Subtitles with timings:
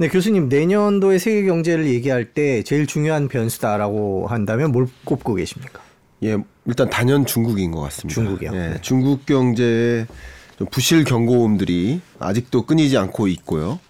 [0.00, 5.80] 네, 교수님 내년도의 세계 경제를 얘기할 때 제일 중요한 변수다라고 한다면 뭘 꼽고 계십니까?
[6.22, 6.36] 예,
[6.66, 8.14] 일단 단연 중국인 것 같습니다.
[8.14, 8.50] 중국이요.
[8.54, 8.78] 예, 네.
[8.80, 10.06] 중국 경제의
[10.56, 13.80] 좀 부실 경고음들이 아직도 끊이지 않고 있고요.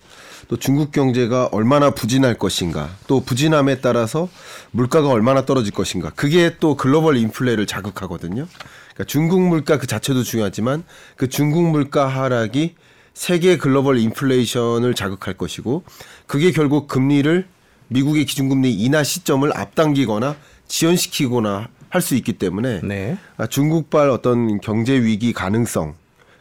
[0.49, 4.31] 또 중국 경제가 얼마나 부진할 것인가, 또 부진함에 따라서
[4.71, 6.09] 물가가 얼마나 떨어질 것인가.
[6.17, 8.47] 그게 또 글로벌 인플레를 자극하거든요.
[8.95, 10.85] 그러니까 중국 물가 그 자체도 중요하지만
[11.17, 12.77] 그 중국 물가 하락이
[13.19, 15.83] 세계 글로벌 인플레이션을 자극할 것이고
[16.29, 17.49] 그게 결국 금리를
[17.89, 20.37] 미국의 기준금리 인하 시점을 앞당기거나
[20.69, 23.19] 지연시키거나 할 수 있기 때문에 네.
[23.37, 25.95] 아, 중국발 어떤 경제 위기 가능성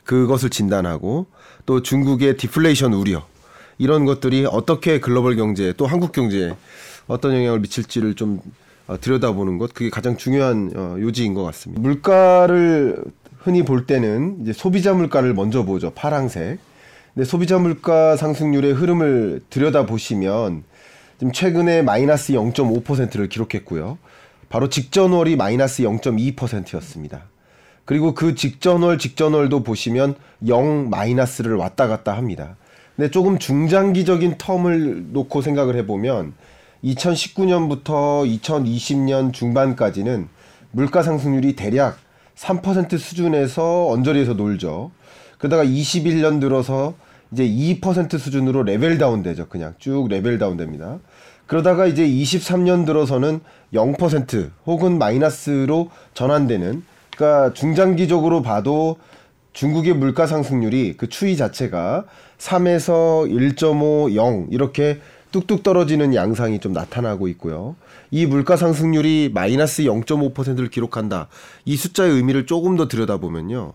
[0.03, 1.25] 그것을 진단하고
[1.65, 3.25] 또 중국의 디플레이션 우려
[3.79, 6.53] 이런 것들이 어떻게 글로벌 경제 또 한국 경제에
[7.07, 8.39] 어떤 영향을 미칠지를 좀
[8.85, 11.81] 어, 들여다보는 것 그게 가장 중요한 어, 요지인 것 같습니다.
[11.81, 13.03] 물가를
[13.39, 15.89] 흔히 볼 때는 이제 소비자 물가를 먼저 보죠.
[15.95, 16.66] 파랑색.
[17.17, 20.63] 근데 소비자 물가 상승률의 흐름을 들여다 보시면
[21.17, 23.97] 지금 최근에 마이너스 0.5%를 기록했고요.
[24.49, 27.23] 바로 직전월이 마이너스 0.2%였습니다.
[27.85, 30.13] 그리고 그 직전월 직전월도 보시면
[30.47, 32.55] 0 마이너스를 왔다 갔다 합니다.
[32.95, 36.35] 근데 조금 중장기적인 텀을 놓고 생각을 해보면
[36.83, 40.27] 2019년부터 2020년 중반까지는
[40.69, 41.97] 물가 상승률이 대략
[42.35, 44.91] 3% 수준에서 언저리에서 놀죠.
[45.39, 46.93] 그러다가 21년 들어서
[47.31, 49.47] 이제 2% 수준으로 level down 되죠.
[49.47, 50.99] 그냥 쭉 level down 됩니다.
[51.45, 53.39] 그러다가 이제 23년 들어서는
[53.73, 56.83] 0% 혹은 마이너스로 전환되는
[57.15, 58.97] 그러니까 중장기적으로 봐도
[59.53, 62.05] 중국의 물가 상승률이 그 추이 자체가
[62.37, 64.99] 3에서 1.5, 0 이렇게
[65.31, 67.75] 뚝뚝 떨어지는 양상이 좀 나타나고 있고요.
[68.11, 71.27] 이 물가 상승률이 마이너스 0.5%를 기록한다.
[71.65, 73.73] 이 숫자의 의미를 조금 더 들여다보면요.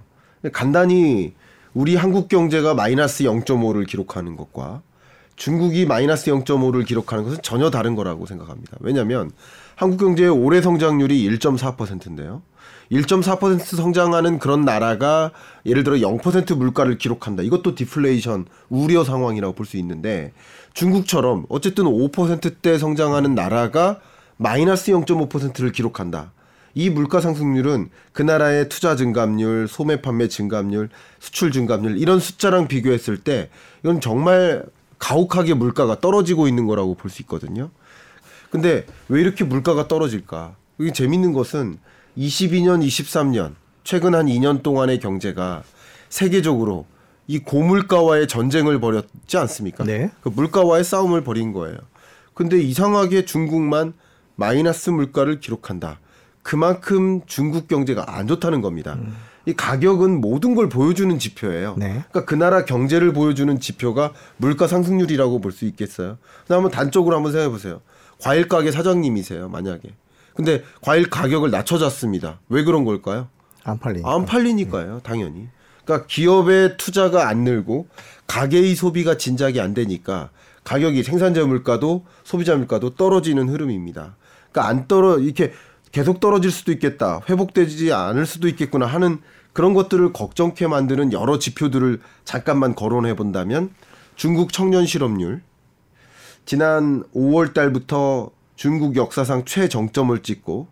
[0.52, 1.34] 간단히
[1.74, 4.82] 우리 한국 경제가 마이너스 0.5를 기록하는 것과
[5.36, 8.76] 중국이 마이너스 0.5를 기록하는 것은 전혀 다른 거라고 생각합니다.
[8.80, 9.30] 왜냐하면
[9.74, 12.42] 한국 경제의 올해 성장률이 1.4%인데요.
[12.90, 15.30] 1.4% 성장하는 그런 나라가
[15.64, 17.42] 예를 들어 0% 물가를 기록한다.
[17.42, 20.32] 이것도 디플레이션 우려 상황이라고 볼 수 있는데
[20.74, 23.98] 중국처럼 어쨌든 5%대 성장하는 나라가
[24.36, 26.32] 마이너스 0.5%를 기록한다.
[26.74, 30.88] 이 물가 상승률은 그 나라의 투자 증감률, 소매 판매 증감률,
[31.20, 33.50] 수출 증감률 이런 숫자랑 비교했을 때
[33.82, 34.64] 이건 정말
[34.98, 37.70] 가혹하게 물가가 떨어지고 있는 거라고 볼 수 있거든요.
[38.50, 40.56] 근데 왜 이렇게 물가가 떨어질까?
[40.78, 41.78] 이게 재밌는 것은
[42.16, 45.62] 22년, 23년 최근 한 2년 동안의 경제가
[46.08, 46.86] 세계적으로
[47.26, 49.84] 이 고물가와의 전쟁을 벌였지 않습니까?
[49.84, 50.10] 네.
[50.22, 51.78] 그 물가와의 싸움을 벌인 거예요.
[52.34, 53.94] 근데 이상하게 중국만
[54.36, 55.98] 마이너스 물가를 기록한다.
[56.42, 58.94] 그만큼 중국 경제가 안 좋다는 겁니다.
[58.94, 59.14] 음.
[59.46, 61.74] 이 가격은 모든 걸 보여주는 지표예요.
[61.76, 61.88] 네.
[62.10, 66.18] 그러니까 그 나라 경제를 보여주는 지표가 물가 상승률이라고 볼 수 있겠어요.
[66.42, 67.80] 그다음 한번 단적으로 한번 생각해 보세요.
[68.20, 69.90] 과일 가게 사장님이세요, 만약에.
[70.34, 72.38] 근데 과일 가격을 낮춰졌습니다.
[72.48, 73.28] 왜 그런 걸까요?
[73.64, 74.14] 안 팔리니까.
[74.14, 75.48] 안 팔리니까요, 당연히.
[75.84, 77.88] 그러니까 기업의 투자가 안 늘고
[78.28, 80.30] 가계의 소비가 진작이 안 되니까
[80.64, 84.14] 가격이 생산자 물가도 소비자 물가도 떨어지는 흐름입니다.
[84.52, 85.52] 그러니까 안 떨어 이렇게
[85.92, 87.20] 계속 떨어질 수도 있겠다.
[87.28, 89.20] 회복되지 않을 수도 있겠구나 하는
[89.52, 93.70] 그런 것들을 걱정케 만드는 여러 지표들을 잠깐만 거론해 본다면
[94.16, 95.42] 중국 청년 실업률
[96.46, 100.68] 지난 5월 달부터 중국 역사상 최정점을 찍고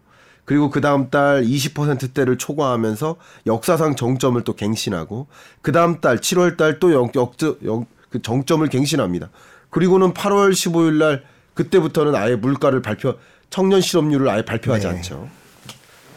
[0.47, 3.17] 그리고 그 다음 달 20%대를 초과하면서
[3.47, 5.27] 역사상 정점을 또 갱신하고
[5.63, 9.29] 그 다음 달 7월 달 또 역, 역, 역, 그 정점을 갱신합니다.
[9.69, 11.23] 그리고는 8월 15일 날
[11.55, 13.15] 그때부터는 아예 물가를 발표
[13.51, 14.95] 청년 실업률을 아예 발표하지 네.
[14.95, 15.29] 않죠.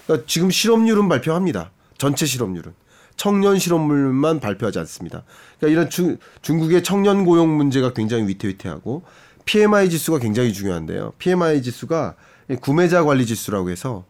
[0.05, 1.71] 그러니까 지금 실업률은 발표합니다.
[1.97, 2.73] 전체 실업률은.
[3.15, 5.23] 청년 실업률만 발표하지 않습니다.
[5.59, 9.03] 그러니까 이런 중, 중국의 청년 고용 문제가 굉장히 위태위태하고
[9.45, 11.13] PMI 지수가 굉장히 중요한데요.
[11.19, 12.15] PMI 지수가
[12.61, 14.05] 구매자 관리 지수라고 해서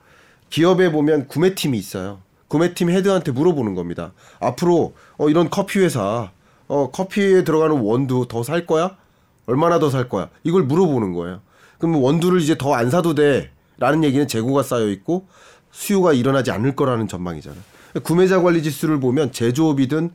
[0.50, 2.20] 기업에 보면 구매팀이 있어요.
[2.48, 4.14] 구매팀 헤드한테 물어보는 겁니다.
[4.40, 6.32] 앞으로 어, 이런 커피 회사
[6.68, 8.96] 어, 커피에 들어가는 원두 더 살 거야?
[9.48, 10.30] 얼마나 더 살 거야?
[10.44, 11.42] 이걸 물어보는 거예요.
[11.84, 13.52] 그럼 원두를 이제 더 안 사도 돼.
[13.78, 15.28] 라는 얘기는 재고가 쌓여 있고
[15.72, 17.62] 수요가 일어나지 않을 거라는 전망이잖아요.
[18.04, 20.12] 구매자 관리 지수를 보면 제조업이든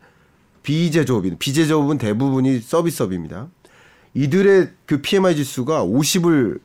[0.63, 3.49] 비제조업이든 비제조업은 대부분이 서비스업입니다.
[4.15, 6.61] 이들의 그 PMI 지수가 50을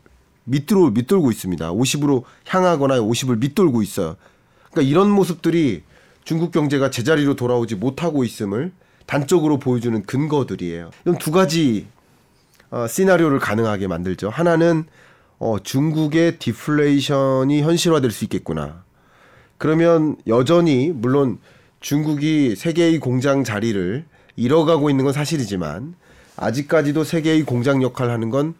[0.45, 1.73] 밑으로 밑돌고 있습니다.
[1.73, 4.15] 50으로 향하거나 50을 밑돌고 있어요.
[4.71, 5.83] 그러니까 이런 모습들이
[6.23, 8.71] 중국 경제가 제자리로 돌아오지 못하고 있음을
[9.05, 10.91] 단적으로 보여주는 근거들이에요.
[11.03, 11.87] 이런 두 가지
[12.73, 14.31] 어, 시나리오를 가능하게 만들죠.
[14.31, 14.85] 하나는
[15.37, 18.83] 어, 중국의 디플레이션이 현실화될 수 있겠구나.
[19.59, 21.37] 그러면 여전히 물론
[21.81, 24.05] 중국이 세계의 공장 자리를
[24.35, 25.93] 잃어가고 있는 건 사실이지만
[26.35, 28.55] 아직까지도 세계의 공장 역할을 하는 건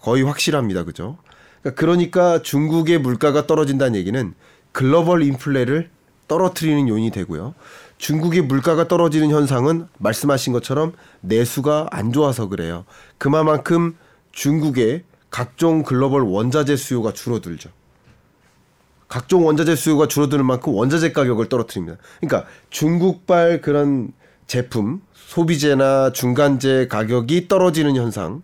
[0.00, 0.84] 거의 확실합니다.
[0.84, 1.18] 그죠?
[1.60, 4.32] 그러니까, 그러니까 중국의 물가가 떨어진다는 얘기는
[4.72, 5.90] 글로벌 인플레를
[6.26, 7.54] 떨어뜨리는 요인이 되고요.
[7.98, 12.84] 중국의 물가가 떨어지는 현상은 말씀하신 것처럼 내수가 안 좋아서 그래요.
[13.18, 13.96] 그만큼
[14.32, 17.70] 중국의 각종 글로벌 원자재 수요가 줄어들죠.
[19.08, 21.98] 각종 원자재 수요가 줄어드는 만큼 원자재 가격을 떨어뜨립니다.
[22.20, 24.12] 그러니까 중국발 그런
[24.46, 28.42] 제품, 소비재나 중간재 가격이 떨어지는 현상,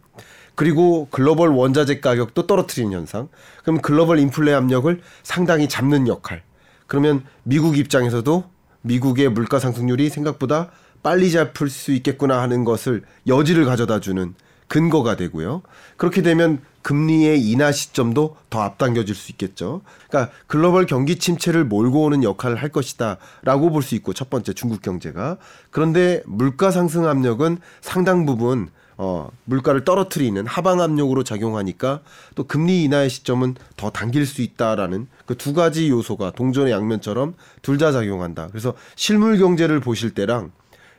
[0.55, 3.29] 그리고 글로벌 원자재 가격도 떨어뜨리는 현상.
[3.63, 6.43] 그럼 글로벌 인플레 압력을 상당히 잡는 역할.
[6.87, 8.45] 그러면 미국 입장에서도
[8.85, 10.71] 미국의 물가 상승률이 생각보다
[11.03, 14.35] 빨리 잡힐 수 있겠구나 하는 것을 여지를 가져다 주는
[14.69, 15.63] 근거가 되고요.
[15.97, 19.83] 그렇게 되면 금리의 인하 시점도 더 앞당겨질 수 있겠죠.
[20.09, 24.83] 그러니까 글로벌 경기 침체를 몰고 오는 역할을 할 것이다라고 볼 수 있고 첫 번째 중국
[24.83, 25.37] 경제가
[25.71, 32.01] 그런데 물가 상승 압력은 상당 부분 어, 물가를 떨어뜨리는 하방 압력으로 작용하니까
[32.35, 37.79] 또 금리 인하의 시점은 더 당길 수 있다라는 그 두 가지 요소가 동전의 양면처럼 둘
[37.79, 38.49] 다 작용한다.
[38.49, 40.53] 그래서 실물 경제를 보실 때랑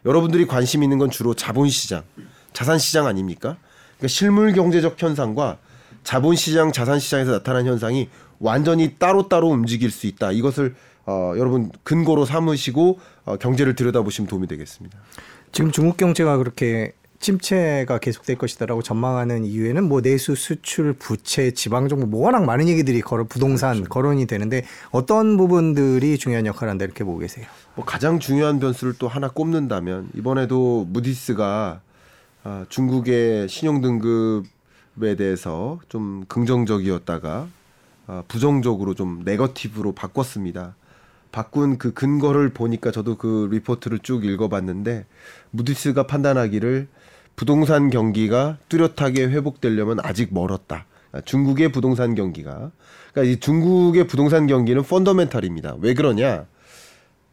[0.06, 2.03] 여러분들이 관심 있는 건 주로 자본 시장,
[2.53, 3.57] 자산 시장 아닙니까?
[3.97, 5.57] 그러니까 실물 경제적 현상과
[6.03, 8.09] 자본 시장, 자산 시장에서 나타난 현상이
[8.39, 10.31] 완전히 따로따로 움직일 수 있다.
[10.33, 10.75] 이것을
[11.07, 14.97] 어, 여러분 근거로 삼으시고 어, 경제를 들여다보시면 도움이 되겠습니다.
[15.51, 16.92] 지금 중국 경제가 그렇게
[17.25, 23.01] 침체가 계속될 것이다라고 전망하는 이유에는 뭐 내수, 수출, 부채, 지방 정부 뭐 워낙 많은 얘기들이
[23.01, 23.89] 거론 부동산 그렇죠.
[23.89, 27.48] 거론이 되는데 어떤 부분들이 중요한 역할을 한다 이렇게 보고 계세요.
[27.74, 31.81] 뭐 가장 중요한 변수를 또 하나 꼽는다면 이번에도 무디스가
[32.44, 37.48] 아, 중국의 신용 등급에 대해서 좀 긍정적이었다가
[38.06, 40.75] 아, 부정적으로 좀 네거티브로 바꿨습니다.
[41.31, 45.06] 바꾼 그 근거를 보니까 저도 그 리포트를 쭉 읽어봤는데
[45.50, 46.88] 무디스가 판단하기를
[47.36, 50.86] 부동산 경기가 뚜렷하게 회복되려면 아직 멀었다.
[51.12, 52.72] 아, 중국의 부동산 경기가
[53.12, 55.78] 그러니까 이 중국의 부동산 경기는 펀더멘탈입니다.
[55.80, 56.46] 왜 그러냐?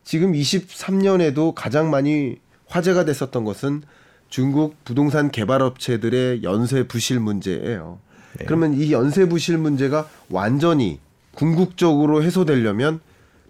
[0.05, 3.83] 지금 23년에도 가장 많이 화제가 됐었던 것은
[4.29, 7.99] 중국 부동산 개발 업체들의 연쇄 부실 문제예요.
[8.47, 10.99] 그러면 이 연쇄 부실 문제가 완전히
[11.35, 13.01] 궁극적으로 해소되려면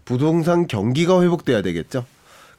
[0.05, 2.05] 부동산 경기가 회복돼야 되겠죠.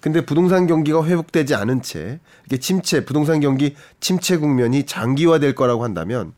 [0.03, 6.33] 근데 부동산 경기가 회복되지 않은 채 이게 침체, 부동산 경기 침체 국면이 장기화될 거라고 한다면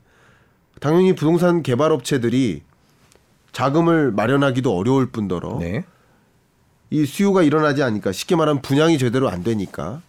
[0.80, 2.62] 당연히 부동산 개발 업체들이
[3.54, 5.84] 자금을 마련하기도 어려울 뿐더러 네.
[6.92, 10.04] 이 수요가 일어나지 않으니까 쉽게 말하면 분양이 제대로 안 되니까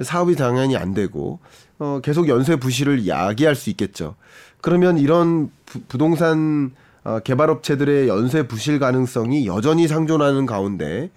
[0.00, 1.40] 사업이 당연히 안 되고
[1.80, 4.14] 어, 계속 연쇄 부실을 야기할 수 있겠죠.
[4.60, 6.70] 그러면 이런 부, 동산
[7.04, 11.10] 어, 개발업체들의 연쇄 부실 가능성이 여전히 상존하는 가운데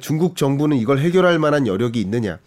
[0.00, 2.38] 중국 정부는 이걸 해결할 만한 여력이 있느냐?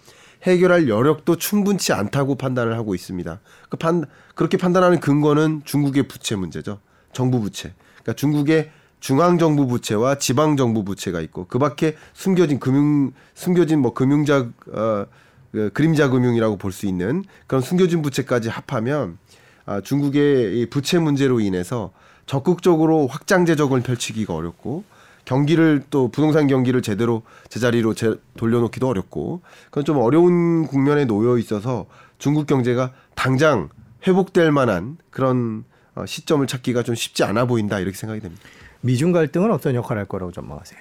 [0.44, 3.40] 해결할 여력도 충분치 않다고 판단을 하고 있습니다.
[3.70, 4.06] 그 판,
[4.36, 6.80] 그렇게 판단하는 근거는 중국의 부채 문제죠.
[7.14, 7.74] 정부 부채.
[8.02, 13.94] 그러니까 중국의 중앙 정부 부채와 지방 정부 부채가 있고 그 밖에 숨겨진 금융 숨겨진 뭐
[13.94, 15.06] 금융자 어,
[15.52, 19.18] 그 그림자 금융이라고 볼 수 있는 그런 숨겨진 부채까지 합하면
[19.66, 21.92] 아, 중국의 이 부채 문제로 인해서
[22.32, 24.86] 적극적으로 확장 재정을 펼치기가 어렵고
[25.26, 31.88] 경기를 또 부동산 경기를 제대로 제자리로 제, 돌려놓기도 어렵고 그건 좀 어려운 국면에 놓여 있어서
[32.20, 33.68] 중국 경제가 당장
[34.08, 38.42] 회복될 만한 그런 어, 시점을 찾기가 좀 쉽지 않아 보인다 이렇게 생각이 됩니다.
[38.80, 40.80] 미중 갈등은 어떤 역할을 할 거라고 전망하세요?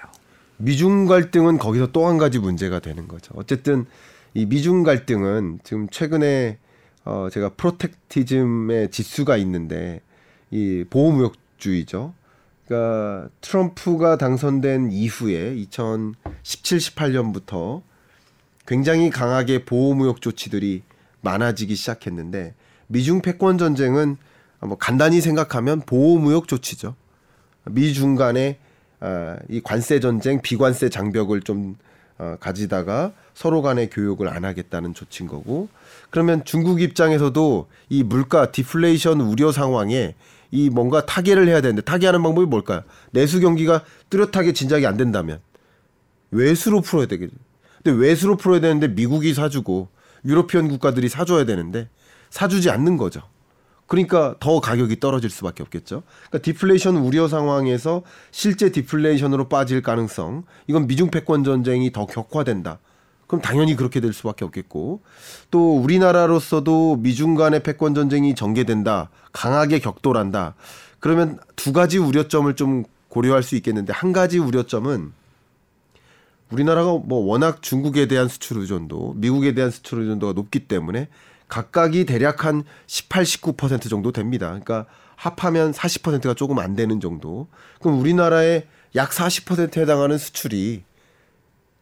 [0.58, 3.34] 미중 갈등은 거기서 또 한 가지 문제가 되는 거죠.
[3.34, 3.86] 어쨌든
[4.34, 6.58] 이 미중 갈등은 지금 최근에
[7.04, 10.00] 어 제가 프로텍티즘의 지수가 있는데
[10.50, 12.14] 이 보호무역 주의죠.
[12.66, 17.82] 그러니까 트럼프가 당선된 이후에 2017, 18년부터
[18.66, 20.82] 굉장히 강하게 보호무역 조치들이
[21.22, 22.54] 많아지기 시작했는데
[22.86, 24.16] 미중 패권 전쟁은
[24.60, 26.94] 뭐 간단히 생각하면 보호무역 조치죠.
[27.64, 28.58] 미중 간의
[29.00, 31.76] 아, 이 관세 전쟁, 비관세 장벽을 좀
[32.18, 35.68] 어, 가지다가 서로 간의 교육을 안 하겠다는 조치인 거고
[36.10, 40.14] 그러면 중국 입장에서도 이 물가 디플레이션 우려 상황에
[40.50, 42.82] 이 뭔가 타개를 해야 되는데 타개하는 방법이 뭘까요?
[43.12, 45.40] 내수 경기가 뚜렷하게 진작이 안 된다면
[46.30, 47.34] 외수로 풀어야 되겠죠.
[47.82, 49.88] 근데 외수로 풀어야 되는데 미국이 사주고
[50.24, 51.88] 유로피언 국가들이 사줘야 되는데
[52.30, 53.22] 사주지 않는 거죠.
[53.86, 56.04] 그러니까 더 가격이 떨어질 수밖에 없겠죠.
[56.28, 62.78] 그러니까 디플레이션 우려 상황에서 실제 디플레이션으로 빠질 가능성, 이건 미중 패권 전쟁이 더 격화된다.
[63.30, 65.02] 그럼 당연히 그렇게 될 수밖에 없겠고
[65.52, 69.08] 또 우리나라로서도 미중 간의 패권 전쟁이 전개된다.
[69.32, 70.56] 강하게 격돌한다.
[70.98, 75.12] 그러면 두 가지 우려점을 좀 고려할 수 있겠는데 한 가지 우려점은
[76.50, 81.06] 우리나라가 뭐 워낙 중국에 대한 수출 의존도, 미국에 대한 수출 의존도가 높기 때문에
[81.46, 84.48] 각각이 대략 한 18, 19% 정도 됩니다.
[84.48, 87.46] 그러니까 합하면 40%가 조금 안 되는 정도.
[87.80, 90.82] 그럼 우리나라의 약 40%에 해당하는 수출이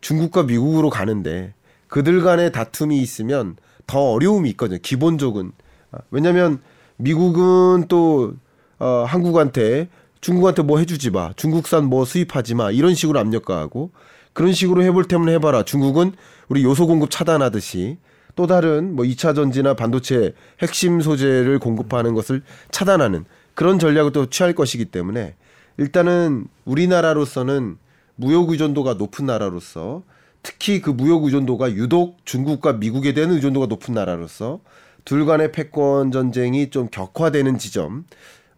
[0.01, 1.55] 중국과 미국으로 가는데
[1.89, 4.79] 그들 간의 다툼이 있으면 더 어려움이 있거든요.
[4.83, 5.53] 기본적은
[5.93, 6.61] 아, 왜냐하면
[6.97, 8.35] 미국은 또
[8.79, 9.89] 어, 한국한테
[10.21, 13.91] 중국한테 뭐 해주지 마, 중국산 뭐 수입하지 마 이런 식으로 압력가하고
[14.33, 15.65] 그런 식으로 해볼 테면 해봐라.
[15.65, 16.13] 중국은
[16.49, 17.99] 우리 요소 공급 차단하듯이
[18.37, 23.25] 또 다른 뭐 2차 전지나 반도체 핵심 소재를 공급하는 것을 차단하는
[23.55, 25.35] 그런 전략을 또 취할 것이기 때문에
[25.77, 27.79] 일단은 우리나라로서는
[28.19, 30.03] 무역 의존도가 높은 나라로서
[30.43, 34.61] 특히 그 무역 의존도가 유독 중국과 미국에 대한 의존도가 높은 나라로서
[35.05, 38.05] 둘 간의 패권 전쟁이 좀 격화되는 지점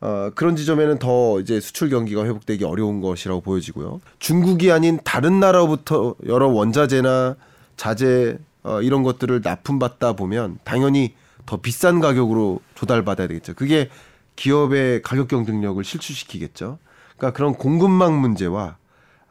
[0.01, 4.01] 어, 그런 지점에는 더 이제 수출 경기가 회복되기 어려운 것이라고 보여지고요.
[4.19, 7.37] 중국이 아닌 다른 나라로부터 여러 원자재나
[7.77, 11.13] 자재 어, 이런 것들을 납품받다 보면 당연히
[11.45, 13.53] 더 비싼 가격으로 조달받아야 되겠죠.
[13.55, 13.91] 그게
[14.37, 16.79] 기업의 가격 경쟁력을 실추시키겠죠.
[17.19, 18.80] 그러니까 그런 공급망 문제와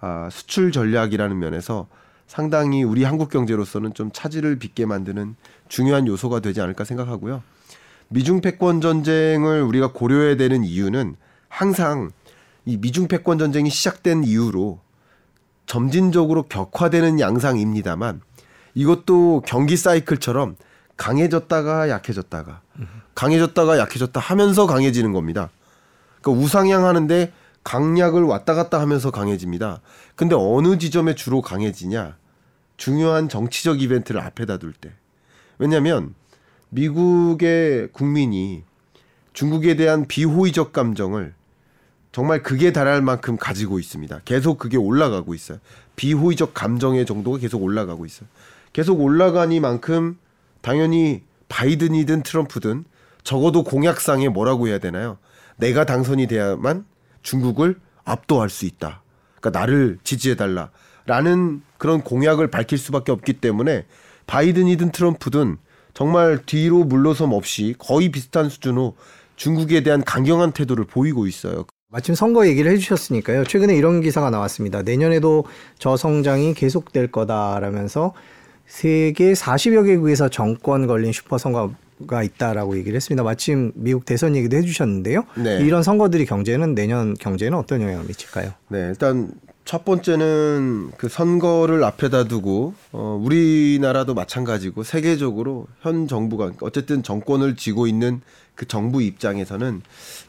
[0.01, 1.87] 아, 수출 전략이라는 면에서
[2.27, 5.35] 상당히 우리 한국 경제로서는 좀 차질을 빚게 만드는
[5.67, 7.41] 중요한 요소가 되지 않을까 생각하고요.
[8.09, 11.15] 미중 패권 전쟁을 우리가 고려해야 되는 이유는
[11.47, 12.11] 항상
[12.65, 14.79] 이 미중 패권 전쟁이 시작된 이후로
[15.65, 18.21] 점진적으로 격화되는 양상입니다만
[18.73, 20.55] 이것도 경기 사이클처럼
[20.97, 22.61] 강해졌다가 약해졌다가
[23.15, 25.49] 강해졌다가 약해졌다 하면서 강해지는 겁니다.
[26.21, 27.31] 그러니까 우상향 하는데
[27.63, 29.81] 강약을 왔다 갔다 하면서 강해집니다.
[30.15, 32.17] 근데 어느 지점에 주로 강해지냐?
[32.77, 34.91] 중요한 정치적 이벤트를 앞에다 둘 때.
[35.57, 36.15] 왜냐하면
[36.69, 38.63] 미국의 국민이
[39.33, 41.33] 중국에 대한 비호의적 감정을
[42.11, 44.21] 정말 극에 달할 만큼 가지고 있습니다.
[44.25, 45.59] 계속 그게 올라가고 있어요.
[45.95, 48.27] 비호의적 감정의 정도가 계속 올라가고 있어요.
[48.73, 50.17] 계속 올라가니만큼
[50.61, 52.85] 당연히 바이든이든 트럼프든
[53.23, 55.17] 적어도 공약상에 뭐라고 해야 되나요?
[55.57, 56.85] 내가 당선이 돼야만
[57.21, 59.01] 중국을 압도할 수 있다.
[59.39, 60.69] 그러니까 나를 지지해 달라
[61.05, 63.85] 라는 그런 공약을 밝힐 수밖에 없기 때문에
[64.27, 65.57] 바이든이든 트럼프든
[65.93, 68.95] 정말 뒤로 물러섬 없이 거의 비슷한 수준으로
[69.35, 71.65] 중국에 대한 강경한 태도를 보이고 있어요.
[71.91, 73.45] 마침 선거 얘기를 해주셨으니까요.
[73.45, 74.83] 최근에 이런 기사가 나왔습니다.
[74.83, 75.45] 내년에도
[75.79, 78.13] 저성장이 계속될 거다라면서
[78.67, 81.73] 세계 40여 개국에서 정권 걸린 슈퍼 선거
[82.07, 83.23] 가 있다라고 얘기를 했습니다.
[83.23, 85.23] 마침 미국 대선 얘기도 해주셨는데요.
[85.35, 85.59] 네.
[85.61, 88.53] 이런 선거들이 경제는 내년 경제는 어떤 영향을 미칠까요?
[88.69, 89.31] 네, 일단
[89.65, 97.85] 첫 번째는 그 선거를 앞에다 두고 어 우리나라도 마찬가지고 세계적으로 현 정부가 어쨌든 정권을 쥐고
[97.85, 98.21] 있는
[98.55, 99.81] 그 정부 입장에서는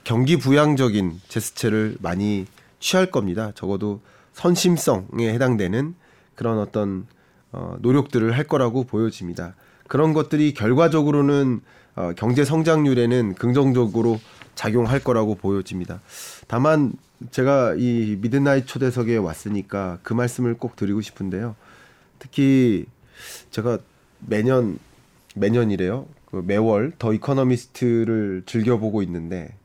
[0.04, 2.46] 경기 부양적인 제스처를 많이
[2.80, 3.52] 취할 겁니다.
[3.54, 4.00] 적어도
[4.34, 5.94] 선심성에 해당되는
[6.34, 7.06] 그런 어떤
[7.52, 9.54] 어 노력들을 할 거라고 보여집니다.
[9.90, 11.62] 그런 것들이 결과적으로는
[11.96, 14.20] 어 경제 성장률에는 긍정적으로
[14.54, 16.00] 작용할 거라고 보여집니다.
[16.46, 16.92] 다만
[17.32, 21.56] 제가 이 midnight 초대석에 왔으니까 그 말씀을 꼭 드리고 싶은데요.
[22.20, 22.86] 특히
[23.50, 23.78] 제가
[24.20, 24.78] 매년
[25.34, 26.06] 매년이래요.
[26.26, 29.56] 그 매월 The Economist를 즐겨 보고 있는데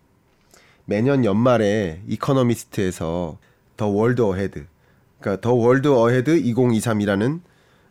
[0.85, 3.37] 매년 연말에 Economist에서
[3.77, 4.65] The World Ahead
[5.19, 7.41] 그러니까 The World Ahead 2023이라는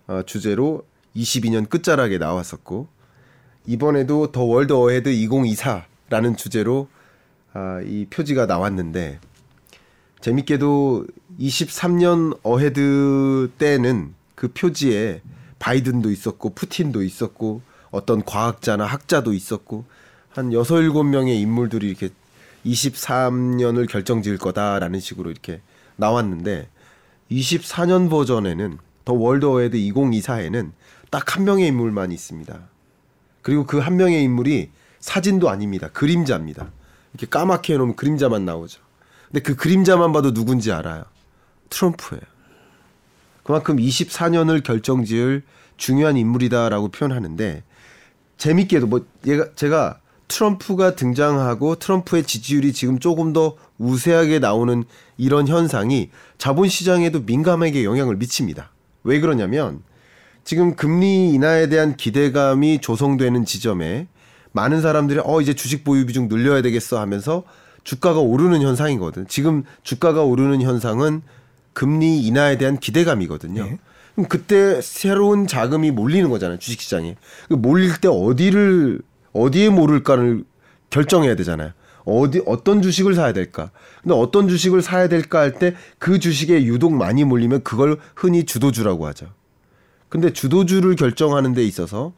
[0.08, 0.82] 어, 주제로
[1.16, 2.88] 22년 끝자락에 나왔었고
[3.66, 6.88] 이번에도 The World Ahead 2024라는 주제로
[7.52, 9.20] 아, 이 표지가 나왔는데
[10.20, 11.06] 재밌게도
[11.38, 15.22] 23년 Ahead 때는 그 표지에
[15.58, 19.84] 바이든도 있었고 푸틴도 있었고 어떤 과학자나 학자도 있었고
[20.30, 22.08] 한 여섯 일곱 명의 인물들이 이렇게
[22.66, 25.60] 23년을 결정지을 거다라는 식으로 이렇게
[25.96, 26.68] 나왔는데
[27.30, 30.72] 24년 버전에는 The World Ahead 2024에는
[31.14, 32.58] 딱 한 명의 인물만 있습니다.
[33.42, 35.88] 그리고 그 한 명의 인물이 사진도 아닙니다.
[35.92, 36.72] 그림자입니다.
[37.12, 38.80] 이렇게 까맣게 해놓으면 그림자만 나오죠.
[39.28, 41.04] 근데 그 그림자만 봐도 누군지 알아요.
[41.70, 42.22] 트럼프예요.
[43.44, 45.44] 그만큼 24년을 결정지을
[45.76, 47.62] 중요한 인물이다라고 표현하는데
[48.36, 54.82] 재밌게도 뭐 얘가 제가 트럼프가 등장하고 트럼프의 지지율이 지금 조금 더 우세하게 나오는
[55.16, 58.70] 이런 현상이 자본시장에도 민감하게 영향을 미칩니다.
[59.04, 59.82] 왜 그러냐면
[60.44, 64.06] 지금 금리 인하에 대한 기대감이 조성되는 지점에
[64.52, 67.44] 많은 사람들이 어 이제 주식 보유 비중 늘려야 되겠어 하면서
[67.82, 69.26] 주가가 오르는 현상이거든.
[69.28, 71.22] 지금 주가가 오르는 현상은
[71.72, 73.64] 금리 인하에 대한 기대감이거든요.
[73.64, 73.78] 네.
[74.14, 76.58] 그럼 그때 새로운 자금이 몰리는 거잖아요.
[76.58, 77.16] 주식 시장에.
[77.48, 79.00] 그 몰릴 때 어디를
[79.32, 80.44] 어디에 모를까를
[80.90, 81.72] 결정해야 되잖아요.
[82.04, 83.70] 어디 어떤 주식을 사야 될까?
[84.02, 89.06] 근데 어떤 주식을 사야 될까 할 때 그 주식에 유독 많이 몰리면 그걸 흔히 주도주라고
[89.08, 89.26] 하죠.
[90.14, 92.12] 근데 주도주를 결정하는 데 있어서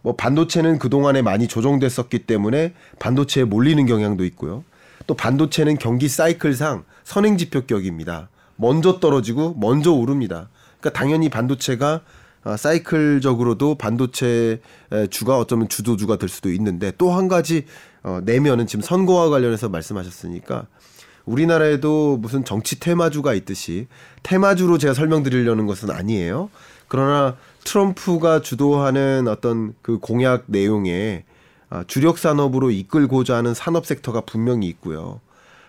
[0.00, 4.64] 뭐 반도체는 그동안에 많이 조정됐었기 때문에 반도체에 몰리는 경향도 있고요.
[5.06, 8.30] 또 반도체는 경기 사이클상 선행 지표격입니다.
[8.56, 10.48] 먼저 떨어지고 먼저 오릅니다.
[10.80, 12.00] 그러니까 당연히 반도체가
[12.42, 14.62] 아, 사이클적으로도 반도체
[15.10, 17.66] 주가 어쩌면 주도주가 될 수도 있는데 또 한 가지
[18.02, 20.68] 어, 내면은 지금 선거와 관련해서 말씀하셨으니까
[21.26, 23.88] 우리나라에도 무슨 정치 테마주가 있듯이
[24.22, 26.48] 테마주로 제가 설명드리려는 것은 아니에요.
[26.90, 31.22] 그러나 트럼프가 주도하는 어떤 그 공약 내용에
[31.70, 35.20] 아, 주력 산업으로 이끌고자 하는 산업 섹터가 분명히 있고요.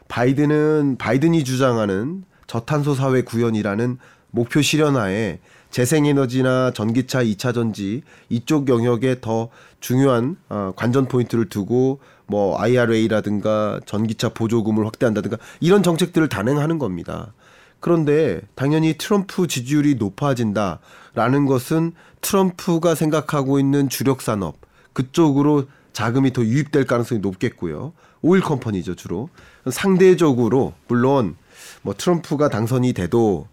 [0.07, 3.99] 바이든은 바이든이 주장하는 저탄소 사회 구현이라는
[4.31, 9.49] 목표 실현하에 재생에너지나 전기차, 2차 전지 이쪽 영역에 더
[9.79, 17.31] 중요한 어, 관전 포인트를 두고 뭐 IRA라든가 전기차 보조금을 확대한다든가 이런 정책들을 단행하는 겁니다.
[17.81, 24.55] 그런데 당연히 트럼프 지지율이 높아진다라는 것은 트럼프가 생각하고 있는 주력 산업
[24.93, 27.91] 그쪽으로 자금이 더 유입될 가능성이 높겠고요.
[28.21, 29.27] 오일 컴퍼니죠 주로
[29.69, 31.35] 상대적으로 물론
[31.81, 33.47] 뭐 트럼프가 당선이 돼도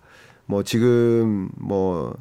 [0.47, 2.15] 뭐 지금 뭐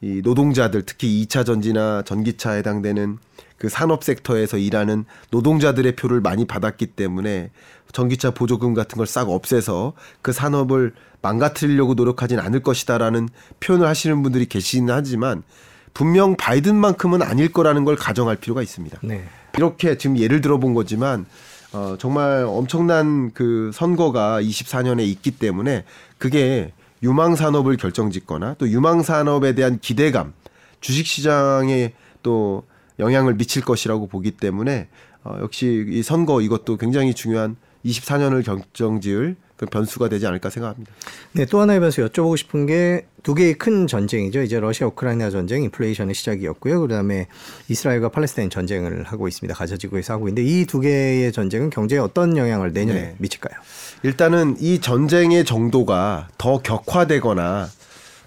[0.00, 3.18] 이 노동자들 특히 2차 전지나 전기차에 해당되는
[3.58, 7.50] 그 산업 섹터에서 일하는 노동자들의 표를 많이 받았기 때문에
[7.92, 13.28] 전기차 보조금 같은 걸 싹 없애서 그 산업을 망가뜨리려고 노력하진 않을 것이다라는
[13.60, 15.42] 표현을 하시는 분들이 계시긴 하지만
[15.94, 18.98] 분명 바이든만큼은 아닐 거라는 걸 가정할 필요가 있습니다.
[19.02, 19.24] 네.
[19.56, 21.26] 이렇게 지금 예를 들어본 거지만
[21.72, 25.84] 어, 정말 엄청난 그 선거가 24년에 있기 때문에
[26.18, 26.72] 그게
[27.02, 30.32] 유망 산업을 결정짓거나 또 유망 산업에 대한 기대감,
[30.80, 32.64] 주식 시장에 또
[32.98, 34.88] 영향을 미칠 것이라고 보기 때문에
[35.24, 40.92] 어, 역시 이 선거 이것도 굉장히 중요한 24년을 결정지을 그 변수가 되지 않을까 생각합니다.
[41.32, 44.42] 네, 또 하나의 변수 여쭤보고 싶은 게 두 개의 큰 전쟁이죠.
[44.42, 46.80] 이제 러시아 우크라이나 전쟁, 인플레이션의 시작이었고요.
[46.80, 47.26] 그다음에
[47.68, 49.54] 이스라엘과 팔레스타인 전쟁을 하고 있습니다.
[49.54, 53.14] 가자지구에서 하고 있는데 이 두 개의 전쟁은 경제에 어떤 영향을 내년에 네.
[53.18, 53.60] 미칠까요?
[54.02, 57.68] 일단은 이 전쟁의 정도가 더 격화되거나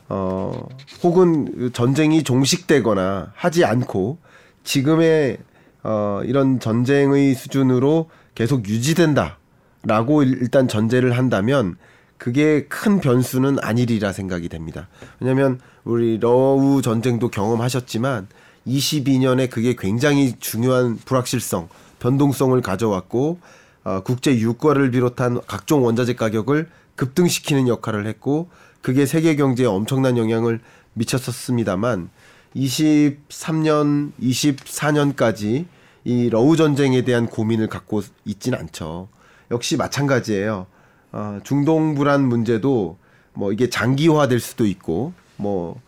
[0.10, 0.68] 어
[1.04, 4.18] 혹은 전쟁이 종식되거나 하지 않고
[4.64, 5.38] 지금의
[5.84, 11.76] 어 이런 전쟁의 수준으로 계속 유지된다라고 일단 전제를 한다면
[12.18, 14.88] 그게 큰 변수는 아니리라 생각이 됩니다.
[15.20, 18.28] 왜냐하면 우리 러우 전쟁도 경험하셨지만
[18.68, 21.68] 22년에 그게 굉장히 중요한 불확실성,
[22.00, 23.40] 변동성을 가져왔고
[23.84, 28.50] 어, 국제 유가를 비롯한 각종 원자재 가격을 급등시키는 역할을 했고
[28.82, 30.60] 그게 세계 경제에 엄청난 영향을
[30.94, 32.10] 미쳤었습니다만
[32.56, 35.66] 23년, 24년까지
[36.04, 39.08] 이 러우 전쟁에 대한 고민을 갖고 있지는 않죠.
[39.52, 40.66] 역시 마찬가지예요.
[41.12, 42.98] 어, 중동 불안 문제도
[43.34, 45.80] 뭐 이게 장기화될 수도 있고 뭐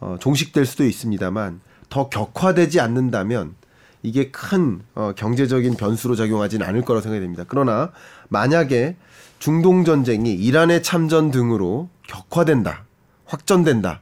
[0.00, 3.54] 어, 종식될 수도 있습니다만 더 격화되지 않는다면
[4.02, 7.44] 이게 큰 어, 경제적인 변수로 작용하지는 않을 거라고 생각이 됩니다.
[7.46, 7.92] 그러나
[8.28, 8.96] 만약에
[9.38, 12.84] 중동 전쟁이 이란의 참전 등으로 격화된다,
[13.24, 14.00] 확전된다.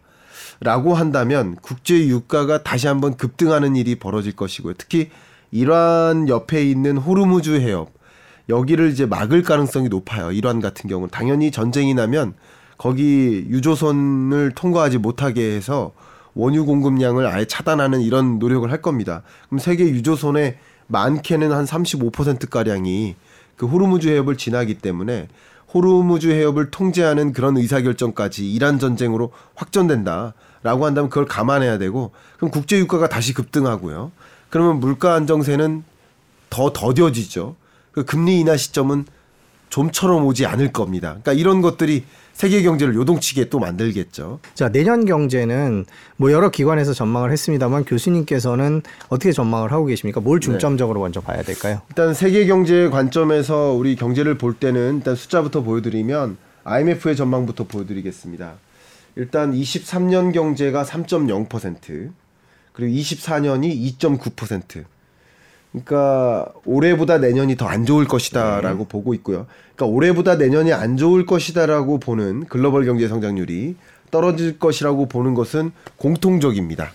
[0.61, 4.75] 라고 한다면 국제 유가가 다시 한번 급등하는 일이 벌어질 것이고요.
[4.77, 5.11] 특히
[5.51, 7.93] 이란 옆에 있는 호르무즈 해협
[8.49, 10.33] 여기를 이제 막을 가능성이 높아요.
[10.33, 12.35] 이란 같은 경우는 당연히 전쟁이 나면
[12.77, 15.93] 거기 유조선을 통과하지 못하게 해서
[16.35, 19.23] 원유 공급량을 아예 차단하는 이런 노력을 할 겁니다.
[19.49, 23.17] 그럼 세계 유조선의 많게는 한 35% 가량이
[23.57, 25.29] 그 호르무즈 해협을 지나기 때문에
[25.73, 33.09] 호르무즈 해협을 통제하는 그런 의사결정까지 이란 전쟁으로 확전된다라고 한다면 그걸 감안해야 되고 그럼 국제 유가가
[33.09, 34.11] 다시 급등하고요.
[34.49, 35.85] 그러면 물가 안정세는
[36.51, 37.57] 더 더뎌지죠.
[37.93, 39.07] 그 금리 인하 시점은
[39.69, 41.11] 좀처럼 오지 않을 겁니다.
[41.11, 42.05] 그러니까 이런 것들이
[42.41, 44.41] 세계 경제를 요동치게 또 만들겠죠.
[44.55, 45.85] 자, 내년 경제는
[46.17, 50.23] 뭐 여러 기관에서 전망을 했습니다만 교수님께서는 어떻게 전망을 하고 계십니까?
[50.23, 51.83] 뭘 중점적으로 먼저 봐야 될까요?
[51.91, 58.55] 일단 세계 경제 관점에서 우리 경제를 볼 때는 일단 숫자부터 보여드리면 IMF의 전망부터 보여드리겠습니다.
[59.17, 62.11] 일단 23년 경제가 3.0%
[62.73, 64.85] 그리고 24년이 2.9%.
[65.73, 69.47] 그러니까 올해보다 내년이 더 안 좋을 것이다라고 보고 있고요.
[69.77, 73.77] 그러니까 올해보다 내년이 안 좋을 것이다라고 보는 글로벌 경제 성장률이
[74.11, 76.91] 떨어질 것이라고 보는 것은 공통적입니다.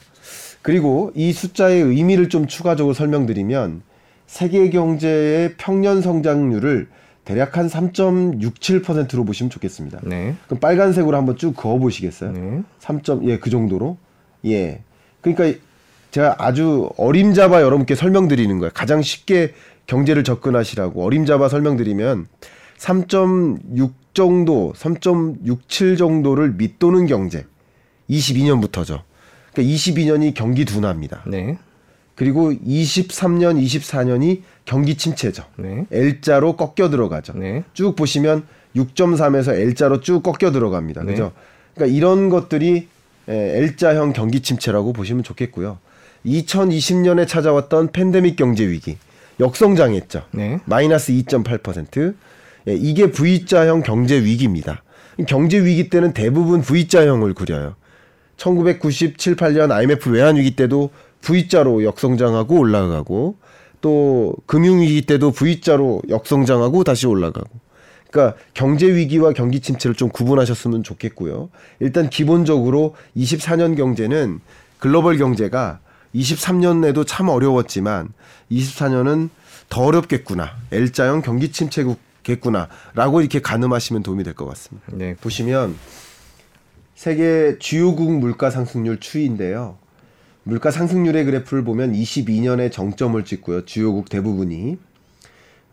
[0.62, 3.84] 그리고 이 숫자의 의미를 좀 추가적으로 설명드리면
[4.28, 6.88] 세계 경제의 평년 성장률을
[7.24, 10.02] 대략 한 3.67%로 보시면 좋겠습니다.
[10.04, 10.36] 네.
[10.46, 12.32] 그럼 빨간색으로 한번 쭉 그어 보시겠어요?
[12.32, 12.64] 네.
[12.80, 13.02] 3.
[13.24, 13.98] 예, 그 정도로.
[14.46, 14.82] 예.
[15.22, 15.60] 그러니까
[16.16, 18.72] 제가 아주 어림잡아 여러분께 설명드리는 거예요.
[18.74, 19.54] 가장 쉽게
[19.86, 22.28] 경제를 접근하시라고 어림잡아 설명드리면
[22.78, 27.46] 3.6 정도, 3.67 정도를 밑도는 경제.
[28.10, 29.02] 22년부터죠.
[29.52, 31.24] 그러니까 22년이 경기 둔화입니다.
[31.28, 31.58] 네.
[32.16, 35.44] 그리고 23년, 24년이 경기 침체죠.
[35.58, 35.86] 네.
[35.92, 37.34] L자로 꺾여 들어가죠.
[37.34, 37.66] 네.
[37.74, 38.48] 쭉 보시면
[38.78, 41.04] 6.3에서 L자로 쭉 꺾여 들어갑니다.
[41.04, 41.12] 네.
[41.12, 41.34] 그죠?
[41.74, 42.88] 그러니까 이런 것들이
[43.28, 45.80] 에, L자형 경기 침체라고 보시면 좋겠고요.
[46.26, 48.98] 2020년에 찾아왔던 팬데믹 경제 위기
[49.40, 50.24] 역성장했죠.
[50.32, 50.60] 네.
[50.66, 52.16] 마이너스 2.8%.
[52.68, 54.84] 예, 이게 V자형 경제 위기입니다.
[55.28, 57.76] 경제 위기 때는 대부분 V자형을 그려요.
[58.38, 60.90] 1997, 8년 IMF 외환 위기 때도
[61.22, 63.38] V자로 역성장하고 올라가고
[63.82, 67.50] 또 금융 위기 때도 V자로 역성장하고 다시 올라가고.
[68.10, 71.50] 그러니까 경제 위기와 경기 침체를 좀 구분하셨으면 좋겠고요.
[71.80, 74.40] 일단 기본적으로 24년 경제는
[74.80, 75.80] 글로벌 경제가
[76.16, 78.10] 23년에도 참 어려웠지만
[78.52, 79.30] 24년은
[79.70, 80.52] 더 어렵겠구나.
[80.72, 84.88] L자형 경기 침체겠구나라고 이렇게 가늠하시면 도움이 될 것 같습니다.
[84.94, 85.16] 네.
[85.16, 85.76] 보시면
[86.96, 89.78] 세계 주요국 물가 상승률 추이인데요.
[90.44, 93.66] 물가 상승률의 그래프를 보면 22년에 정점을 찍고요.
[93.66, 94.78] 주요국 대부분이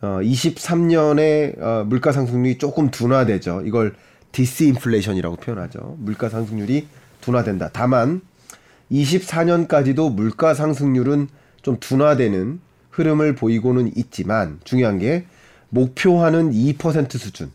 [0.00, 3.62] 어, 23년에 어, 물가 상승률이 조금 둔화되죠.
[3.66, 3.94] 이걸
[4.32, 5.96] 디스인플레이션이라고 표현하죠.
[5.98, 6.88] 물가 상승률이
[7.20, 7.70] 둔화된다.
[7.72, 8.22] 다만
[8.92, 11.28] 24년까지도 물가 상승률은
[11.62, 15.24] 좀 둔화되는 흐름을 보이고는 있지만 중요한 게
[15.70, 17.50] 목표하는 2% 수준.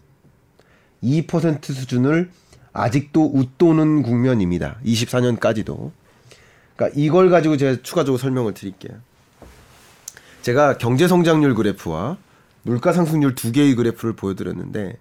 [1.04, 2.32] 2% 수준을
[2.74, 4.80] 아직도 웃도는 국면입니다.
[4.84, 5.92] 24년까지도.
[6.76, 8.98] 그러니까 이걸 가지고 제가 추가적으로 설명을 드릴게요.
[10.42, 12.18] 제가 경제 성장률 그래프와
[12.64, 14.98] 물가 상승률 두 개의 그래프를 보여드렸는데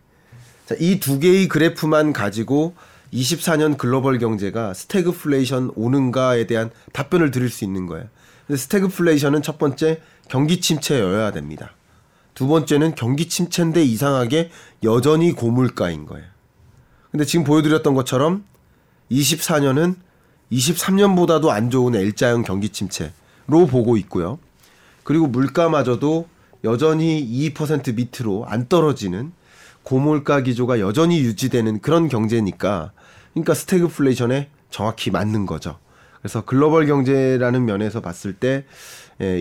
[0.80, 2.74] 이 두 개의 그래프만 가지고
[3.16, 8.06] 24년 글로벌 경제가 스태그플레이션 오는가에 대한 답변을 드릴 수 있는 거예요.
[8.54, 11.72] 스태그플레이션은 첫 번째 경기 침체여야 됩니다.
[12.34, 14.50] 두 번째는 경기 침체인데 이상하게
[14.84, 16.26] 여전히 고물가인 거예요.
[17.10, 18.44] 근데 지금 보여드렸던 것처럼
[19.10, 19.96] 24년은
[20.52, 24.38] 23년보다도 안 좋은 L자형 경기 침체로 보고 있고요.
[25.02, 26.28] 그리고 물가마저도
[26.64, 29.32] 여전히 2% 밑으로 안 떨어지는
[29.82, 32.92] 고물가 기조가 여전히 유지되는 그런 경제니까
[33.36, 35.78] 그러니까 스태그플레이션에 정확히 맞는 거죠.
[36.20, 38.64] 그래서 글로벌 경제라는 면에서 봤을 때
[39.20, 39.38] 예,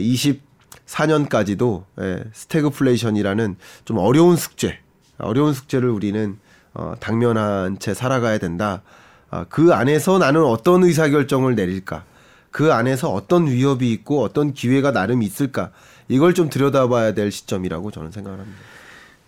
[0.86, 3.56] 24년까지도 예, 스태그플레이션이라는
[3.86, 4.80] 좀 어려운 숙제,
[5.18, 6.38] 어려운 숙제를 우리는
[6.74, 8.82] 어, 당면한 채 살아가야 된다.
[9.30, 12.04] 아, 그 안에서 나는 어떤 의사결정을 내릴까?
[12.52, 15.72] 그 안에서 어떤 위협이 있고 어떤 기회가 나름 있을까?
[16.10, 18.60] 이걸 좀 들여다봐야 될 시점이라고 저는 생각을 합니다.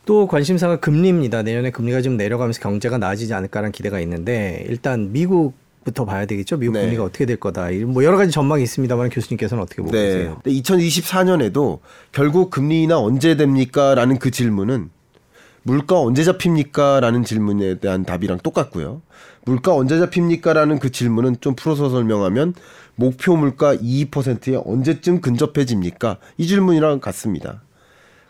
[0.08, 1.44] 또 관심사가 금리입니다.
[1.44, 6.58] 내년에 금리가 좀 내려가면서 경제가 나아지지 않을까라는 기대가 있는데 일단 미국 부터 봐야 되겠죠.
[6.58, 6.84] 미국 네.
[6.84, 7.70] 금리가 어떻게 될 거다.
[7.70, 10.06] 이런 뭐 여러 가지 전망이 있습니다만 교수님께서는 어떻게 보고 네.
[10.06, 10.40] 계세요?
[10.42, 11.80] 근데 2024년에도
[12.14, 13.96] 결국 금리 인하 언제 됩니까?
[13.96, 14.90] 라는 그 질문은
[15.64, 17.02] 물가 언제 잡힙니까?
[17.02, 19.02] 라는 질문에 대한 답이랑 똑같고요.
[19.44, 20.54] 물가 언제 잡힙니까?
[20.54, 22.54] 라는 그 질문은 좀 풀어서 설명하면
[22.96, 26.18] 목표 물가 2%에 언제쯤 근접해집니까?
[26.38, 27.62] 이 질문이랑 같습니다.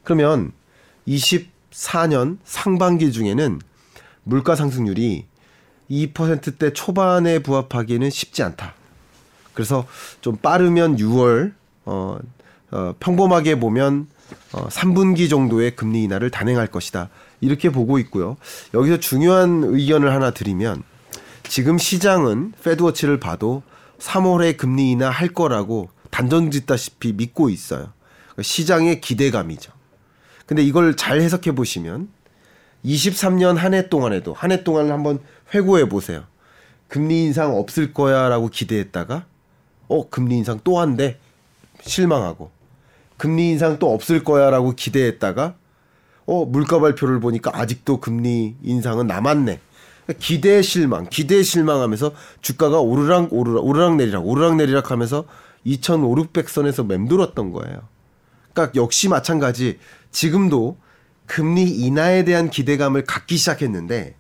[0.04, 0.54] 그러면
[1.78, 3.62] 24년 상반기 중에는
[4.24, 5.26] 물가 상승률이
[5.90, 8.74] 2%대 초반에 부합하기는 쉽지 않다.
[9.54, 9.88] 그래서
[10.22, 11.54] 좀 빠르면 6월
[11.86, 12.18] 어,
[12.72, 14.08] 어 평범하게 보면
[14.52, 17.10] 어 3분기 정도의 금리 인하를 단행할 것이다.
[17.40, 18.36] 이렇게 보고 있고요.
[18.74, 20.84] 여기서 중요한 의견을 하나 드리면
[21.44, 23.64] 지금 시장은 페드워치를 봐도
[24.00, 27.94] 3월에 금리 인하 할 거라고 단정 짓다시피 믿고 있어요.
[28.42, 29.77] 시장의 기대감이죠.
[30.48, 32.10] 근데 이걸 잘 해석해 보시면
[32.86, 35.20] 23년 한 해 동안에도 한 해 동안을 한번
[35.54, 36.24] 회고해 보세요.
[36.88, 39.26] 금리 인상 없을 거야라고 기대했다가
[39.90, 41.18] 어 금리 인상 또 한대
[41.82, 42.50] 실망하고
[43.18, 45.56] 금리 인상 또 없을 거야라고 기대했다가
[46.28, 49.60] 어 물가 발표를 보니까 아직도 금리 인상은 남았네.
[50.20, 55.26] 기대 실망, 기대 실망하면서 주가가 오르락 오르락 오르락 내리락 오르락 내리락 하면서
[55.66, 57.82] 2,500선에서 맴돌았던 거예요.
[58.54, 59.80] 그러니까 역시 마찬가지
[60.18, 60.80] 지금도
[61.28, 64.16] 금리 인하에 대한 기대감을 갖기 시작했는데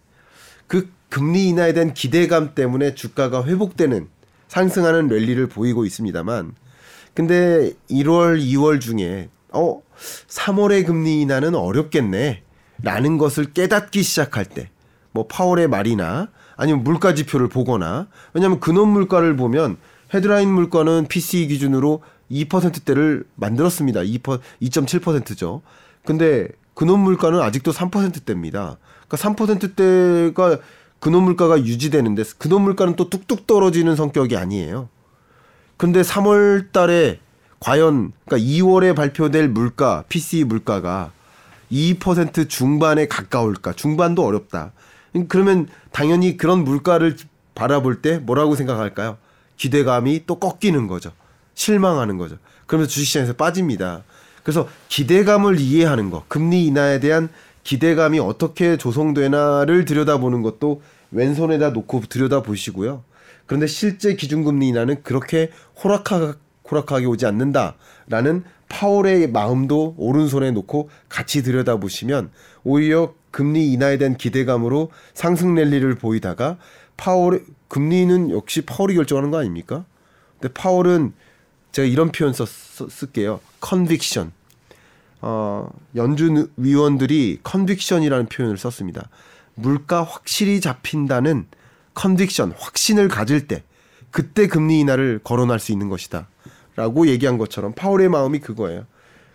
[0.67, 4.07] 그 금리 인하에 대한 기대감 때문에 주가가 회복되는
[4.47, 6.53] 상승하는 랠리를 보이고 있습니다만
[7.15, 9.81] 근데 1월, 2월 중에 어
[10.27, 12.43] 3월의 금리 인하는 어렵겠네
[12.83, 14.69] 라는 것을 깨닫기 시작할 때
[15.17, 19.77] 뭐 파월의 말이나 아니면 물가 지표를 보거나 왜냐하면 근원 물가를 보면
[20.13, 24.03] 헤드라인 물가는 PCE 기준으로 2%대를 만들었습니다.
[24.03, 25.63] 2 2.7%죠.
[26.07, 28.77] 근데 근원 물가는 아직도 3%대입니다.
[29.09, 30.57] 그러니까 3%대가
[30.99, 34.87] 근원 물가가 유지되는데 근원 물가는 또 뚝뚝 떨어지는 성격이 아니에요.
[35.75, 37.19] 근데 3월 달에
[37.59, 41.11] 과연 그러니까 2월에 발표될 물가 PCE 물가가
[41.73, 43.73] 2% 중반에 가까울까?
[43.73, 44.71] 중반도 어렵다.
[45.27, 47.17] 그러면 당연히 그런 물가를
[47.53, 49.17] 바라볼 때 뭐라고 생각할까요?
[49.57, 51.11] 기대감이 또 꺾이는 거죠.
[51.53, 52.37] 실망하는 거죠.
[52.65, 54.03] 그러면서 주식시장에서 빠집니다.
[54.47, 57.27] 그래서 기대감을 이해하는 거, 금리 인하에 대한
[57.65, 60.81] 기대감이 어떻게 조성되나를 들여다보는 것도
[61.11, 63.03] 왼손에다 놓고 들여다보시고요.
[63.45, 65.51] 그런데 실제 기준금리 인하는 그렇게
[65.83, 66.35] 호락하,
[66.71, 72.29] 호락하게 오지 않는다라는 파월의 마음도 오른손에 놓고 같이 들여다보시면
[72.63, 76.55] 오히려 금리 인하에 대한 기대감으로 상승 랠리를 보이다가
[76.95, 79.83] 파월 금리는 역시 파월이 결정하는 거 아닙니까?
[80.39, 81.11] 근데 파월은
[81.73, 82.47] 제가 이런 표현 썼,
[82.89, 83.41] 쓸게요.
[83.59, 84.36] Conviction.
[85.21, 89.09] 어, 연준 위원들이 conviction이라는 표현을 썼습니다.
[89.55, 91.47] 물가 확실히 잡힌다는
[91.93, 93.63] conviction, 확신을 가질 때
[94.11, 96.27] 그때 금리 인하를 거론할 수 있는 것이다.
[96.75, 98.85] 라고 얘기한 것처럼 파월의 마음이 그거예요.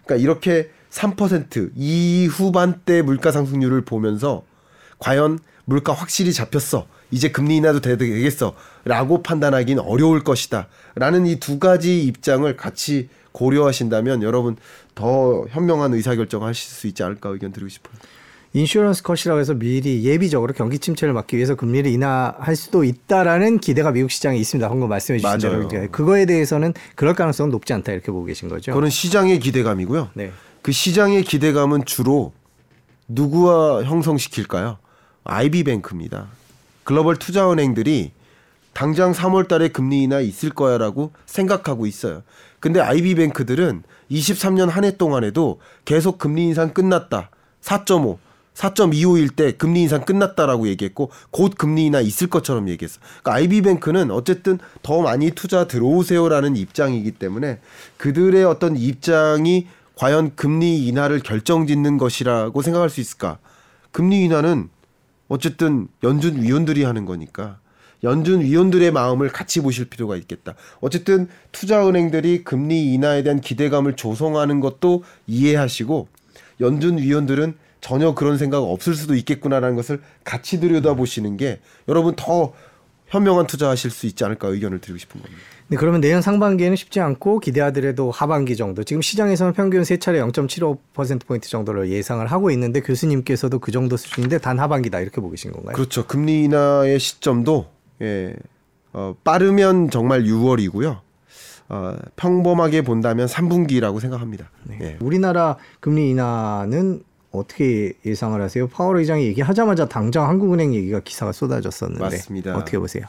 [0.05, 4.45] 그러니까 이렇게 3% 이후반대 물가 상승률을 보면서
[4.99, 6.87] 과연 물가 확실히 잡혔어.
[7.11, 8.55] 이제 금리 인하도 되겠어.
[8.85, 10.69] 라고 판단하기는 어려울 것이다.
[10.95, 14.57] 라는 이 두 가지 입장을 같이 고려하신다면 여러분
[14.95, 17.95] 더 현명한 의사결정을 하실 수 있지 않을까 의견 드리고 싶어요.
[18.55, 24.11] 인슈런스 컷이라고 해서 미리 예비적으로 경기 침체를 막기 위해서 금리를 인하할 수도 있다라는 기대가 미국
[24.11, 24.69] 시장에 있습니다.
[24.69, 25.69] 방금 말씀해 주신 맞아요.
[25.69, 28.73] 대로 그거에 대해서는 그럴 가능성은 높지 않다 이렇게 보고 계신 거죠.
[28.73, 30.11] 그거는 시장의 기대감이고요.
[30.13, 30.33] 네.
[30.61, 32.33] 그 시장의 기대감은 주로
[33.09, 34.77] 누구와 형성시킬까요?
[35.25, 36.27] IB뱅크입니다.
[36.85, 38.13] 글로벌 투자은행들이
[38.75, 42.23] 당장 3월 달에 금리 인하 있을 거야라고 생각하고 있어요.
[42.63, 47.31] 근데 IB뱅크들은 23년 한 해 동안에도 계속 금리 인상 끝났다.
[47.61, 48.19] 4.5,
[48.55, 53.01] 4.25일 때 금리 인상 끝났다라고 얘기했고 곧 금리 인하 있을 것처럼 얘기했어.
[53.23, 57.59] 그러니까 IB뱅크는 어쨌든 더 많이 투자 들어오세요라는 입장이기 때문에
[57.97, 63.39] 그들의 어떤 입장이 과연 금리 인하를 결정짓는 것이라고 생각할 수 있을까?
[63.91, 64.69] 금리 인하는
[65.27, 67.59] 어쨌든 연준 위원들이 하는 거니까
[68.05, 70.55] 연준 위원들의 마음을 같이 보실 필요가 있겠다.
[70.81, 76.09] 어쨌든 투자 은행들이 금리 인하에 대한 기대감을 조성하는 것도 이해하시고
[76.61, 82.53] 연준 위원들은 전혀 그런 생각 없을 수도 있겠구나라는 것을 같이 들여다보시는 게 여러분 더
[83.09, 85.43] 현명한 투자하실 수 있지 않을까 의견을 드리고 싶은 겁니다.
[85.69, 88.85] 네, 그러면 내년 상반기에는 쉽지 않고 기대하더라도 하반기 정도.
[88.85, 94.39] 지금 시장에서는 평균 세 차례 0.75% 포인트 정도를 예상을 하고 있는데 교수님께서도 그 정도 수준인데
[94.39, 95.75] 단 하반기다 이렇게 보고 계신 건가요?
[95.75, 96.07] 그렇죠.
[96.07, 97.67] 금리 인하의 시점도
[98.03, 98.35] 예,
[98.93, 101.01] 어, 빠르면 정말 6월이고요.
[101.69, 104.51] 어, 평범하게 본다면 3분기라고 생각합니다.
[104.65, 104.79] 네.
[104.83, 104.97] 예.
[105.01, 108.69] 우리나라 금리 인하는 어떻게 예상을 하세요?
[108.69, 112.57] 파월 의장이 얘기하자마자 당장 한국은행 얘기가 기사가 쏟아졌었는데 맞습니다.
[112.57, 113.05] 어떻게 보세요?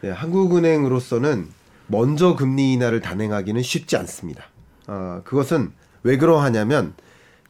[0.00, 1.46] 네, 한국은행으로서는
[1.86, 4.44] 먼저 금리 인하를 단행하기는 쉽지 않습니다.
[4.88, 5.70] 어, 그것은
[6.02, 6.94] 왜 그러하냐면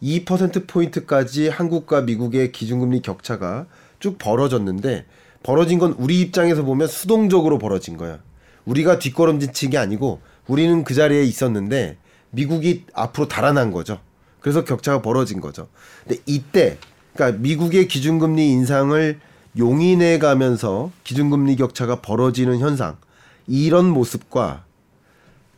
[0.03, 3.67] 2% 포인트까지 한국과 미국의 기준금리 격차가
[3.99, 5.07] 쭉 벌어졌는데
[5.43, 8.19] 벌어진 건 우리 입장에서 보면 수동적으로 벌어진 거야.
[8.65, 11.97] 우리가 뒷걸음질 게 아니고 우리는 그 자리에 있었는데
[12.31, 14.01] 미국이 앞으로 달아난 거죠.
[14.41, 15.69] 그래서 격차가 벌어진 거죠.
[16.07, 16.79] 근데 이때
[17.15, 19.21] 그러니까 미국의 기준금리 인상을
[19.57, 22.97] 용인해 가면서 기준금리 격차가 벌어지는 현상
[23.47, 24.65] 이런 모습과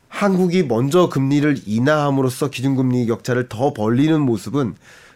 [0.08, 4.74] 한국이 먼저 금리를 인하함으로써 기준금리 격차를 더 벌리는 모습은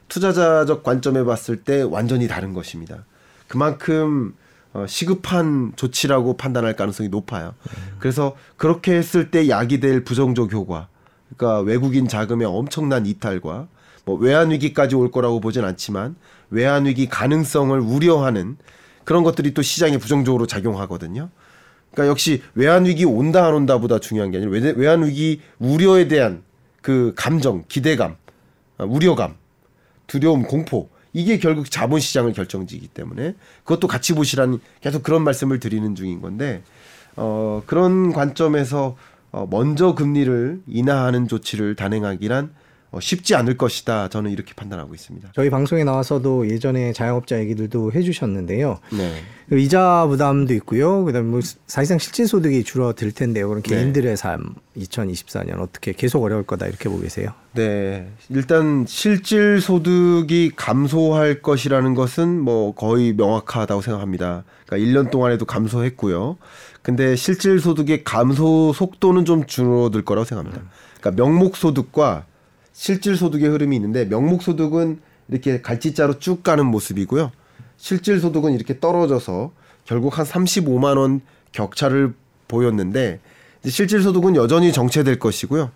[0.08, 3.04] 투자자적 관점에 봤을 때 완전히 다른 것입니다.
[3.48, 4.34] 그만큼
[4.74, 7.54] 어, 시급한 조치라고 판단할 가능성이 높아요.
[8.00, 10.88] 그래서 그렇게 했을 때 야기 될 부정적 효과,
[11.36, 13.68] 그러니까 외국인 자금의 엄청난 이탈과
[14.04, 16.16] 뭐 외환 위기까지 올 거라고 보진 않지만
[16.50, 18.56] 외환 위기 가능성을 우려하는
[19.04, 21.30] 그런 것들이 또 시장에 부정적으로 작용하거든요.
[21.92, 26.42] 그러니까 역시 외환 위기 온다 안 온다보다 중요한 게 아니라 외- 외환 위기 우려에 대한
[26.82, 28.16] 그 감정, 기대감,
[28.76, 29.36] 아, 우려감,
[30.08, 36.20] 두려움, 공포 이게 결국 자본시장을 결정지기 때문에 그것도 같이 보시라는 계속 그런 말씀을 드리는 중인
[36.20, 36.62] 건데
[37.16, 38.96] 어, 그런 관점에서
[39.30, 42.54] 어, 먼저 금리를 인하하는 조치를 단행하기란 어,
[43.00, 44.08] 쉽지 않을 것이다.
[44.08, 45.30] 저는 이렇게 판단하고 있습니다.
[45.34, 48.78] 저희 방송에 나와서도 예전에 자영업자 얘기들도 해주셨는데요.
[48.92, 49.22] 네.
[49.48, 51.04] 그 이자 부담도 있고요.
[51.04, 53.48] 그다음에 뭐 사실상 실질 소득이 줄어들 텐데요.
[53.48, 53.74] 그럼 네.
[53.74, 57.30] 개인들의 삶 2024년 어떻게 계속 어려울 거다 이렇게 보고 계세요.
[57.52, 58.10] 네.
[58.30, 64.44] 일단 실질 소득이 감소할 것이라는 것은 뭐 거의 명확하다고 생각합니다.
[64.66, 66.36] 그러니까 1년 동안에도 감소했고요.
[66.82, 70.64] 근데 실질 소득의 감소 속도는 좀 줄어들 거라고 생각합니다.
[71.00, 72.26] 그러니까 명목 소득과
[72.74, 77.30] 실질 소득의 흐름이 있는데 명목 소득은 이렇게 갈지자로 쭉 가는 모습이고요.
[77.78, 79.52] 실질 소득은 이렇게 떨어져서
[79.86, 81.20] 결국 한 35만 원
[81.52, 82.12] 격차를
[82.48, 83.20] 보였는데
[83.62, 85.70] 이제 실질 소득은 여전히 정체될 것이고요.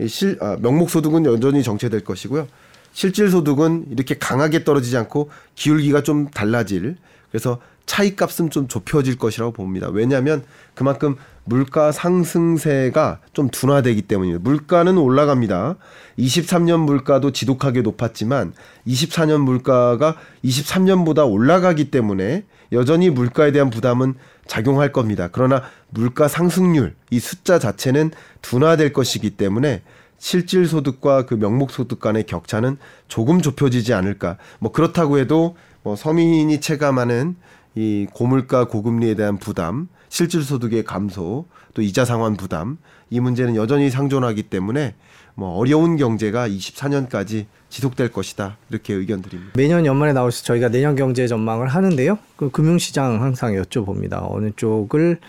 [0.00, 2.48] 이 실, 아, 명목 소득은 여전히 정체될 것이고요.
[2.92, 6.96] 실질 소득은 이렇게 강하게 떨어지지 않고 기울기가 좀 달라질.
[7.30, 9.88] 그래서 차이값은 좀 좁혀질 것이라고 봅니다.
[9.88, 14.42] 왜냐하면 그만큼 물가 상승세가 좀 둔화되기 때문입니다.
[14.42, 15.76] 물가는 올라갑니다.
[16.18, 18.52] 23년 물가도 지독하게 높았지만
[18.86, 24.14] 24년 물가가 23년보다 올라가기 때문에 여전히 물가에 대한 부담은
[24.46, 25.30] 작용할 겁니다.
[25.32, 28.10] 그러나 물가 상승률 이 숫자 자체는
[28.42, 29.82] 둔화될 것이기 때문에
[30.18, 34.36] 실질 소득과 그 명목 소득 간의 격차는 조금 좁혀지지 않을까.
[34.58, 37.36] 뭐 그렇다고 해도 뭐 서민이 체감하는
[37.78, 42.76] 이 고물가 고금리에 대한 부담, 실질 소득의 감소, 또 이자 상환 부담
[43.08, 44.96] 이 문제는 여전히 상존하기 때문에
[45.36, 49.52] 뭐 어려운 경제가 24년까지 지속될 것이다 이렇게 의견 드립니다.
[49.54, 52.18] 매년 연말에 나올수 저희가 내년 경제 전망을 하는데요.
[52.34, 54.26] 그 금융시장 항상 여쭤봅니다.
[54.28, 55.20] 어느 쪽을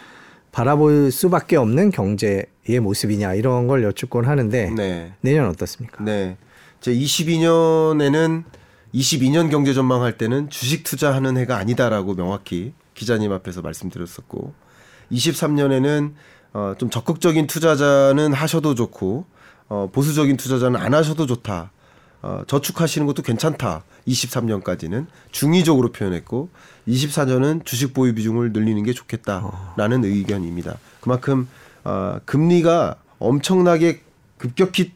[0.52, 5.14] 바라볼 수밖에 없는 경제의 모습이냐 이런 걸 여쭙곤 하는데 네.
[5.22, 6.04] 내년 어떻습니까?
[6.04, 6.36] 네.
[6.82, 8.44] 제 22년에는
[8.94, 14.54] 22년 경제 전망할 때는 주식 투자하는 해가 아니다라고 명확히 기자님 앞에서 말씀드렸었고
[15.12, 16.14] 23년에는
[16.54, 19.26] 어, 좀 적극적인 투자자는 하셔도 좋고
[19.68, 21.72] 어, 보수적인 투자자는 안 하셔도 좋다.
[22.22, 23.84] 어, 저축하시는 것도 괜찮다.
[24.08, 26.50] 23년까지는 중의적으로 표현했고
[26.88, 30.78] 24년은 주식 보유 비중을 늘리는 게 좋겠다라는 의견입니다.
[31.00, 31.48] 그만큼
[31.84, 34.02] 어, 금리가 엄청나게
[34.38, 34.94] 급격히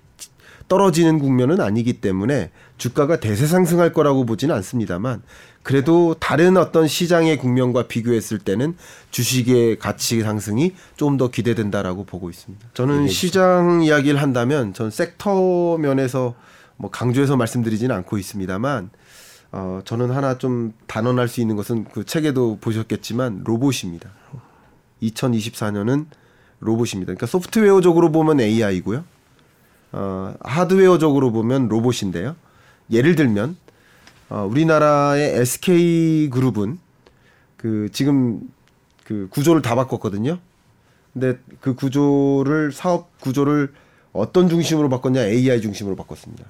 [0.68, 2.50] 떨어지는 국면은 아니기 때문에
[2.84, 5.22] 주가가 대세 상승할 거라고 보지는 않습니다만
[5.62, 8.76] 그래도 다른 어떤 시장의 국면과 비교했을 때는
[9.10, 12.68] 주식의 가치 상승이 좀 더 기대된다라고 보고 있습니다.
[12.74, 16.36] 저는 시장 이야기를 한다면 전 섹터 면에서
[16.76, 18.90] 뭐 강조해서 말씀드리지는 않고 있습니다만
[19.54, 24.10] 어 저는 하나 좀 단언할 수 있는 것은 그 책에도 보셨겠지만 로봇입니다.
[25.04, 26.08] 2024년은
[26.60, 27.14] 로봇입니다.
[27.14, 29.06] 그러니까 소프트웨어적으로 보면 AI고요.
[29.94, 32.36] 어 하드웨어적으로 보면 로봇인데요.
[32.92, 33.58] 예를 들면
[34.30, 36.80] 어, 우리나라의 SK 그룹은
[37.58, 38.42] 그 지금
[39.04, 40.40] 그 구조를 다 바꿨거든요.
[41.14, 43.74] 근데 그 구조를 사업 구조를
[44.12, 45.22] 어떤 중심으로 바꿨냐?
[45.22, 46.46] AI 중심으로 바꿨습니다.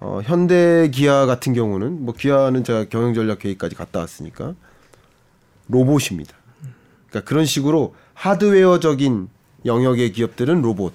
[0.00, 4.54] 어, 현대 기아 같은 경우는 뭐 기아는 제가 경영 전략 회의까지 갔다 왔으니까
[5.68, 6.34] 로봇입니다.
[7.08, 9.28] 그러니까 그런 식으로 하드웨어적인
[9.64, 10.92] 영역의 기업들은 로봇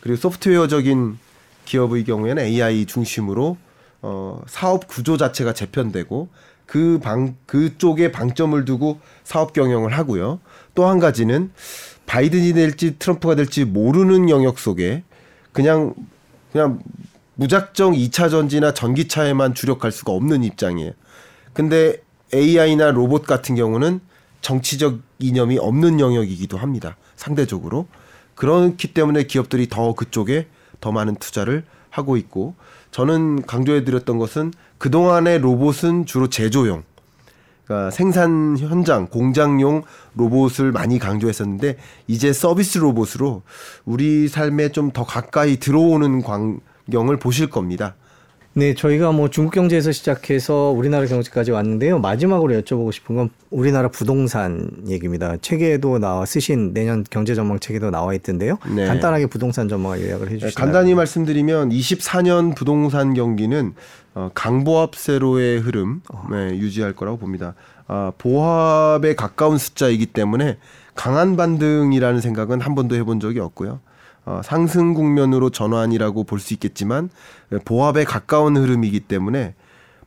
[0.00, 1.18] 그리고 소프트웨어적인
[1.64, 3.56] 기업의 경우에는 AI 중심으로
[4.02, 6.28] 어, 사업 구조 자체가 재편되고
[6.66, 10.40] 그 방 그쪽에 방점을 두고 사업 경영을 하고요.
[10.74, 11.50] 또 한 가지는
[12.06, 15.04] 바이든이 될지 트럼프가 될지 모르는 영역 속에
[15.52, 15.94] 그냥
[16.52, 16.80] 그냥
[17.34, 20.92] 무작정 2차 전지나 전기차에만 주력할 수가 없는 입장이에요.
[21.52, 22.02] 근데
[22.34, 24.00] AI나 로봇 같은 경우는
[24.40, 26.96] 정치적 이념이 없는 영역이기도 합니다.
[27.16, 27.86] 상대적으로.
[28.34, 30.46] 그렇기 때문에 기업들이 더 그쪽에
[30.80, 31.64] 더 많은 투자를
[31.96, 32.54] 하고 있고
[32.90, 36.82] 저는 강조해 드렸던 것은 그동안의 로봇은 주로 제조용
[37.64, 39.82] 그러니까 생산 현장 공장용
[40.14, 43.42] 로봇을 많이 강조했었는데 이제 서비스 로봇으로
[43.84, 47.94] 우리 삶에 좀 더 가까이 들어오는 광경을 보실 겁니다.
[48.58, 51.98] 네, 저희가 뭐 중국 경제에서 시작해서 우리나라 경제까지 왔는데요.
[51.98, 55.36] 마지막으로 여쭤보고 싶은 건 우리나라 부동산 얘기입니다.
[55.42, 58.56] 책에도 나와 쓰신 내년 경제 전망 책에도 나와 있던데요.
[58.74, 58.86] 네.
[58.86, 60.58] 간단하게 부동산 전망을 요약을 해 주시죠.
[60.58, 63.74] 간단히 말씀드리면 24년 부동산 경기는
[64.14, 67.54] 어, 강보합세로의 흐름 네, 유지할 거라고 봅니다.
[67.88, 70.56] 아, 보합에 가까운 숫자이기 때문에
[70.94, 73.80] 강한 반등이라는 생각은 한 번도 해본 적이 없고요.
[74.26, 77.10] 어, 상승 국면으로 전환이라고 볼 수 있겠지만
[77.64, 79.54] 보합에 가까운 흐름이기 때문에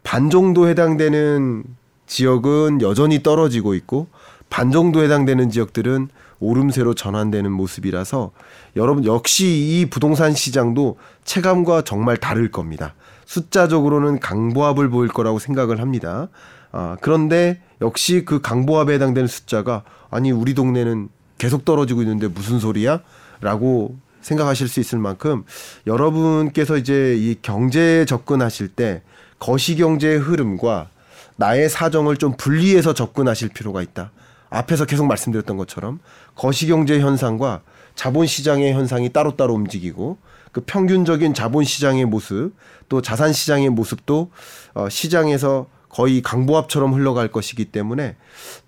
[0.04, 1.64] 반 정도 해당되는
[2.06, 4.08] 지역은 여전히 떨어지고 있고
[4.50, 8.32] 반 정도 해당되는 지역들은 오름세로 전환되는 모습이라서
[8.76, 12.94] 여러분 역시 이 부동산 시장도 체감과 정말 다를 겁니다.
[13.26, 16.30] 숫자적으로는 강보합을 보일 거라고 생각을 합니다.
[16.72, 23.02] 아, 그런데 역시 그 강보합에 해당되는 숫자가 아니 우리 동네는 계속 떨어지고 있는데 무슨 소리야?
[23.42, 25.44] 라고 생각하실 수 있을 만큼
[25.88, 29.02] 여러분께서 이제 이 경제에 접근하실 때
[29.40, 30.90] 거시 경제의 흐름과
[31.38, 34.12] 나의 사정을 좀 분리해서 접근하실 필요가 있다.
[34.50, 36.00] 앞에서 계속 말씀드렸던 것처럼
[36.36, 37.62] 거시 경제 현상과
[37.96, 40.18] 자본 시장의 현상이 따로따로 움직이고
[40.52, 42.54] 그 평균적인 자본 시장의 모습
[42.90, 44.32] 또 자산 시장의 모습도
[44.74, 48.16] 어, 시장에서 거의 강보합처럼 흘러갈 것이기 때문에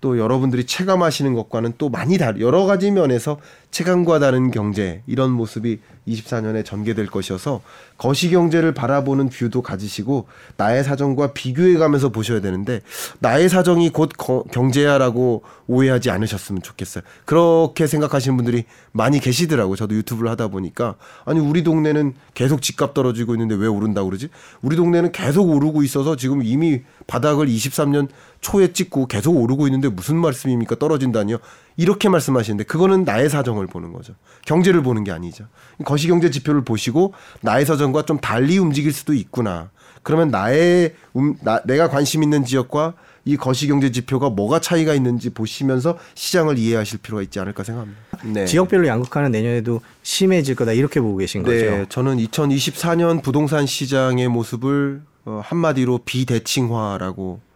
[0.00, 3.38] 또 여러분들이 체감하시는 것과는 또 많이 다르 여러 가지 면에서
[3.72, 7.62] 체감과 다른 경제 이런 모습이 24년에 전개될 것이어서
[7.96, 10.26] 거시 경제를 바라보는 뷰도 가지시고
[10.58, 12.80] 나의 사정과 비교해 가면서 보셔야 되는데
[13.20, 17.02] 나의 사정이 곧 거- 경제야라고 오해하지 않으셨으면 좋겠어요.
[17.24, 19.76] 그렇게 생각하시는 분들이 많이 계시더라고요.
[19.76, 24.28] 저도 유튜브를 하다 보니까 아니 우리 동네는 계속 집값 떨어지고 있는데 왜 오른다고 그러지?
[24.60, 28.08] 우리 동네는 계속 오르고 있어서 지금 이미 바닥을 23년
[28.42, 30.74] 초에 찍고 계속 오르고 있는데 무슨 말씀입니까?
[30.74, 31.38] 떨어진다니요?
[31.76, 34.14] 이렇게 말씀하시는데 그거는 나의 사정을 보는 거죠.
[34.44, 35.46] 경제를 보는 게 아니죠.
[35.84, 39.70] 거시경제 지표를 보시고 나의 사정과 좀 달리 움직일 수도 있구나.
[40.02, 45.96] 그러면 나의 음, 나, 내가 관심 있는 지역과 이 거시경제 지표가 뭐가 차이가 있는지 보시면서
[46.16, 48.00] 시장을 이해하실 필요가 있지 않을까 생각합니다.
[48.24, 48.44] 네.
[48.44, 51.86] 지역별로 양극화는 내년에도 심해질 거다 이렇게 보고 계신 네, 거죠.
[51.88, 57.51] 저는 2024년 부동산 시장의 모습을 어, 한마디로 비대칭화라고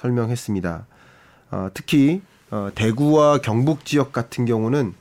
[0.00, 0.86] 설명했습니다.
[1.50, 4.94] 어, 특히 어, 대구와 경북 지역 같은 경우는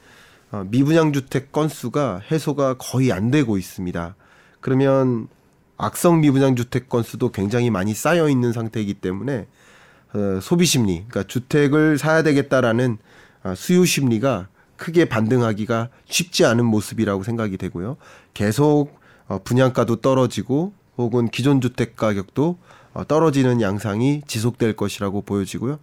[0.52, 4.16] 어, 미분양 주택 건수가 해소가 거의 안 되고 있습니다.
[4.60, 5.28] 그러면
[5.78, 9.48] 악성 미분양 주택 건수도 굉장히 많이 쌓여 있는 상태이기 때문에
[10.14, 12.98] 어, 소비 심리, 그러니까 주택을 사야 되겠다라는
[13.44, 17.98] 아, 수요 심리가 크게 반등하기가 쉽지 않은 모습이라고 생각이 되고요.
[18.34, 22.70] 계속 어, 분양가도 떨어지고 혹은 기존 주택 가격도 어,
[23.08, 25.80] 떨어지는 양상이 지속될 것이라고 보여지고요.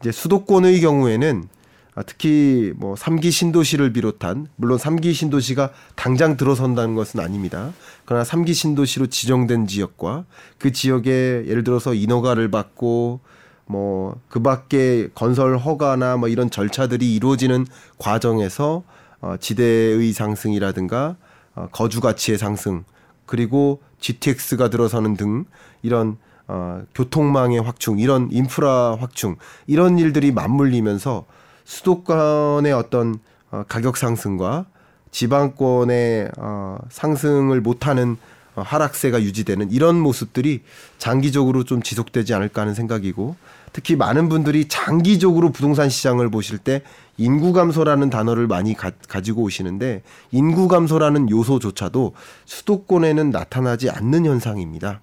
[0.00, 1.48] 이제 수도권의 경우에는
[1.96, 7.72] 아, 특히 뭐 3기 신도시를 비롯한 물론 3기 신도시가 당장 들어선다는 것은 아닙니다.
[8.04, 10.24] 그러나 3기 신도시로 지정된 지역과
[10.58, 13.20] 그 지역에 예를 들어서 인허가를 받고
[13.66, 17.66] 뭐 그 밖에 건설 허가나 뭐 이런 절차들이 이루어지는
[17.98, 18.82] 과정에서
[19.20, 21.16] 어, 지대의 상승이라든가
[21.54, 22.84] 어, 거주 가치의 상승
[23.26, 25.44] 그리고 GTX가 들어서는 등
[25.82, 26.16] 이런
[26.52, 29.36] 어, 교통망의 확충, 이런 인프라 확충
[29.68, 31.24] 이런 일들이 맞물리면서
[31.64, 33.20] 수도권의 어떤
[33.52, 34.66] 어, 가격 상승과
[35.12, 38.16] 지방권의 어, 상승을 못하는
[38.56, 40.62] 어, 하락세가 유지되는 이런 모습들이
[40.98, 43.36] 장기적으로 좀 지속되지 않을까 하는 생각이고
[43.72, 46.82] 특히 많은 분들이 장기적으로 부동산 시장을 보실 때
[47.16, 52.14] 인구 감소라는 단어를 많이 가, 가지고 오시는데 인구 감소라는 요소조차도
[52.46, 55.00] 수도권에는 나타나지 않는 현상입니다.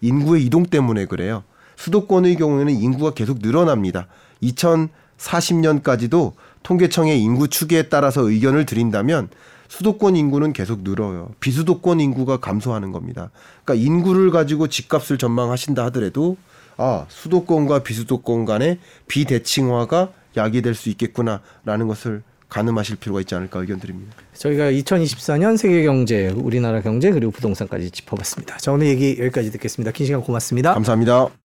[0.00, 1.44] 인구의 이동 때문에 그래요.
[1.76, 4.06] 수도권의 경우에는 인구가 계속 늘어납니다.
[4.42, 6.32] 2040년까지도
[6.62, 9.28] 통계청의 인구 추계에 따라서 의견을 드린다면
[9.68, 11.30] 수도권 인구는 계속 늘어요.
[11.40, 13.30] 비수도권 인구가 감소하는 겁니다.
[13.64, 16.36] 그러니까 인구를 가지고 집값을 전망하신다 하더라도
[16.76, 18.78] 아, 수도권과 비수도권 간의
[19.08, 24.16] 비대칭화가 야기될 수 있겠구나라는 것을 가늠하실 필요가 있지 않을까 의견 드립니다.
[24.34, 28.58] 저희가 2024년 세계 경제, 우리나라 경제 그리고 부동산까지 짚어봤습니다.
[28.58, 29.92] 자 오늘 얘기 여기까지 듣겠습니다.
[29.92, 30.74] 긴 시간 고맙습니다.
[30.74, 31.45] 감사합니다.